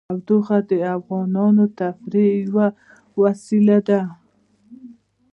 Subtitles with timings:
[0.09, 2.67] تودوخه د افغانانو د تفریح یوه
[3.21, 4.01] وسیله ده.